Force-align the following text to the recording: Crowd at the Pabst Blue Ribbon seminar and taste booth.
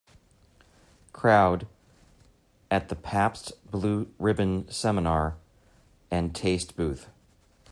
Crowd 1.13 1.67
at 2.71 2.89
the 2.89 2.95
Pabst 2.95 3.53
Blue 3.69 4.11
Ribbon 4.17 4.65
seminar 4.67 5.35
and 6.09 6.33
taste 6.33 6.75
booth. 6.75 7.07